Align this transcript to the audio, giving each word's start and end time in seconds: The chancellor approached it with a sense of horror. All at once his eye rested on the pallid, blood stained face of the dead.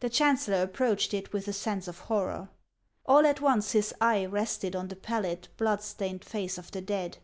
The 0.00 0.08
chancellor 0.08 0.62
approached 0.62 1.12
it 1.12 1.34
with 1.34 1.46
a 1.48 1.52
sense 1.52 1.86
of 1.86 1.98
horror. 1.98 2.48
All 3.04 3.26
at 3.26 3.42
once 3.42 3.72
his 3.72 3.92
eye 4.00 4.24
rested 4.24 4.74
on 4.74 4.88
the 4.88 4.96
pallid, 4.96 5.48
blood 5.58 5.82
stained 5.82 6.24
face 6.24 6.56
of 6.56 6.70
the 6.70 6.80
dead. 6.80 7.18